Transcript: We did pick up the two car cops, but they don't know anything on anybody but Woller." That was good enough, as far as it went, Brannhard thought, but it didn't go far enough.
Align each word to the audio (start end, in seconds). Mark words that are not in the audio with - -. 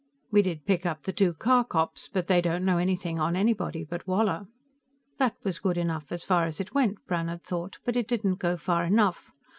We 0.31 0.41
did 0.41 0.65
pick 0.65 0.83
up 0.83 1.03
the 1.03 1.13
two 1.13 1.35
car 1.35 1.63
cops, 1.63 2.07
but 2.11 2.25
they 2.25 2.41
don't 2.41 2.65
know 2.65 2.79
anything 2.79 3.19
on 3.19 3.35
anybody 3.35 3.83
but 3.87 4.07
Woller." 4.07 4.47
That 5.19 5.35
was 5.43 5.59
good 5.59 5.77
enough, 5.77 6.11
as 6.11 6.23
far 6.23 6.45
as 6.45 6.59
it 6.59 6.73
went, 6.73 7.05
Brannhard 7.05 7.43
thought, 7.43 7.77
but 7.85 7.95
it 7.95 8.07
didn't 8.07 8.39
go 8.39 8.57
far 8.57 8.83
enough. 8.83 9.29